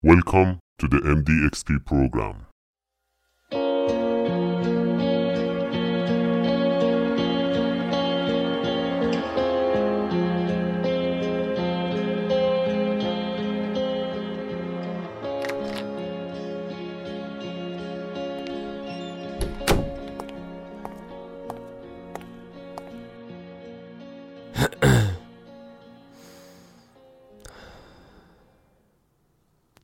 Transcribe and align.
Welcome 0.00 0.60
to 0.78 0.86
the 0.86 0.98
MDXP 0.98 1.84
program. 1.84 2.46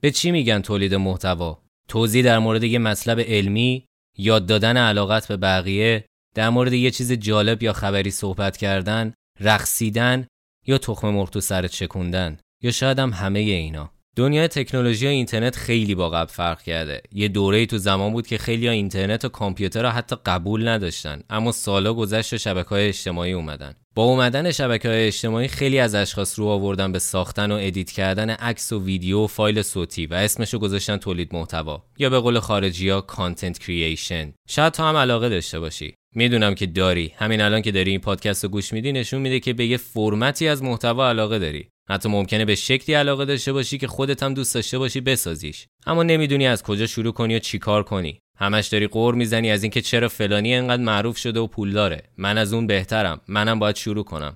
به 0.05 0.11
چی 0.11 0.31
میگن 0.31 0.61
تولید 0.61 0.95
محتوا؟ 0.95 1.63
توضیح 1.89 2.25
در 2.25 2.39
مورد 2.39 2.65
یه 2.65 2.79
مطلب 2.79 3.21
علمی، 3.21 3.87
یاد 4.19 4.47
دادن 4.47 4.77
علاقت 4.77 5.29
به 5.29 5.37
بقیه، 5.37 6.05
در 6.35 6.51
مورد 6.51 6.73
یه 6.73 6.91
چیز 6.91 7.13
جالب 7.13 7.63
یا 7.63 7.73
خبری 7.73 8.11
صحبت 8.11 8.57
کردن، 8.57 9.15
رقصیدن 9.41 10.27
یا 10.67 10.79
تخم 10.79 11.09
مرغ 11.09 11.31
تو 11.31 11.41
سرت 11.41 11.71
چکوندن 11.71 12.39
یا 12.63 12.71
شاید 12.71 12.99
هم 12.99 13.13
همه 13.13 13.41
اینا. 13.41 13.94
دنیای 14.17 14.49
تکنولوژی 14.49 15.07
و 15.07 15.09
اینترنت 15.09 15.57
خیلی 15.57 15.95
با 15.95 16.11
قبل 16.11 16.33
فرق 16.33 16.63
کرده. 16.63 17.03
یه 17.13 17.29
دوره 17.29 17.67
تو 17.67 17.79
زمان 17.79 18.13
بود 18.13 18.27
که 18.27 18.39
خیلی 18.39 18.69
اینترنت 18.69 19.25
و 19.25 19.29
کامپیوتر 19.29 19.83
را 19.83 19.91
حتی 19.91 20.17
قبول 20.27 20.69
نداشتن 20.69 21.23
اما 21.31 21.53
سالا 21.53 21.95
گذشت 21.95 22.33
و 22.33 22.39
شبکه 22.39 22.69
های 22.69 22.89
اجتماعی 22.89 23.33
اومدن. 23.33 23.75
با 23.95 24.03
اومدن 24.05 24.51
شبکه 24.51 24.89
های 24.89 25.07
اجتماعی 25.07 25.49
خیلی 25.49 25.79
از 25.79 25.95
اشخاص 25.95 26.39
رو 26.39 26.47
آوردن 26.47 26.93
به 26.93 26.99
ساختن 26.99 27.53
و 27.53 27.59
edit 27.61 27.91
کردن 27.91 28.31
عکس 28.31 28.73
و 28.73 28.85
ویدیو 28.85 29.25
و 29.25 29.27
فایل 29.27 29.63
صوتی 29.63 30.07
و 30.07 30.15
اسمشو 30.15 30.59
گذاشتن 30.59 30.97
تولید 30.97 31.35
محتوا 31.35 31.83
یا 31.99 32.11
به 32.11 32.19
قول 32.19 32.41
خارجی 32.41 32.89
ها 32.89 33.01
content 33.01 33.59
creation 33.59 34.33
شاید 34.49 34.73
تو 34.73 34.83
هم 34.83 34.97
علاقه 34.97 35.29
داشته 35.29 35.61
باشی 35.61 35.95
می‌دونم 36.15 36.55
که 36.55 36.67
داری. 36.67 37.13
همین 37.17 37.41
الان 37.41 37.63
که 37.63 37.73
داری 37.73 37.91
این 37.91 38.01
پادکست 38.01 38.45
رو 38.45 38.51
گوش 38.51 38.73
میدی 38.73 38.93
نشون 38.93 39.21
میده 39.21 39.41
که 39.41 39.53
به 39.53 39.67
یه 39.67 39.77
فرمتی 39.77 40.49
از 40.49 40.63
محتوا 40.63 41.09
علاقه 41.09 41.39
داری. 41.39 41.69
حتی 41.89 42.09
ممکنه 42.09 42.45
به 42.45 42.55
شکلی 42.55 42.95
علاقه 42.95 43.25
داشته 43.25 43.53
باشی 43.53 43.79
که 43.79 43.87
خودت 43.87 44.23
هم 44.23 44.35
دوست 44.35 44.55
داشته 44.55 44.79
باشی 44.79 45.01
بسازیش. 45.01 45.67
اما 45.87 46.03
نمی‌دونی 46.03 46.47
از 46.47 46.63
کجا 46.63 46.87
شروع 46.87 47.13
کنی 47.13 47.37
و 47.37 47.39
چیکار 47.39 47.83
کنی. 47.83 48.21
همش 48.39 48.67
داری 48.67 48.87
قور 48.87 49.15
می‌زنی 49.15 49.51
از 49.51 49.63
اینکه 49.63 49.81
چرا 49.81 50.09
فلانی 50.09 50.55
انقدر 50.55 50.83
معروف 50.83 51.17
شده 51.17 51.41
و 51.41 51.47
پول 51.47 51.73
داره. 51.73 52.03
من 52.17 52.39
از 52.39 52.53
اون 52.53 52.67
بهترم. 52.67 53.21
منم 53.29 53.59
باید 53.59 53.77
شروع 53.77 54.05
کنم. 54.05 54.35